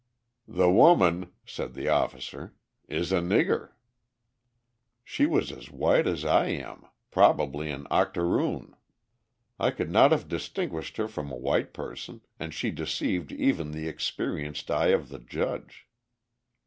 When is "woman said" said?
0.71-1.75